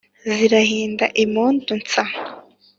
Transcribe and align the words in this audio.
Zirahinda 0.31 1.05
impundu 1.23 1.71
nsa. 1.83 2.03